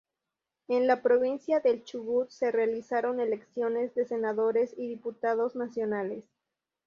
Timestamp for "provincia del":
1.03-1.83